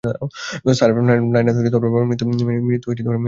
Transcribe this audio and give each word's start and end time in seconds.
Sir, 0.71 0.89
Naina 1.29 1.51
তার 1.65 1.81
বাবার 1.85 2.03
মৃত্যু 2.09 2.25
মেনে 2.39 2.61
নিতে 2.67 2.87
পারেনি। 2.87 3.19